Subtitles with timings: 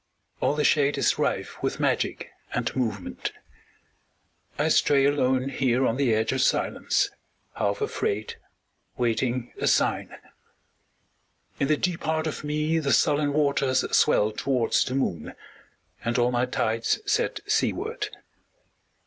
[0.39, 3.31] All the shade Is rife with magic and movement.
[4.57, 7.11] I stray alone Here on the edge of silence,
[7.53, 8.33] half afraid,
[8.97, 10.17] Waiting a sign.
[11.59, 15.35] In the deep heart of me The sullen waters swell towards the moon,
[16.03, 18.09] And all my tides set seaward.